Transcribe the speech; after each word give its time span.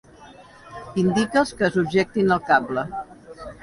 Indica'ls 1.03 1.53
que 1.61 1.71
subjectin 1.79 2.37
el 2.39 2.45
cable. 2.53 2.91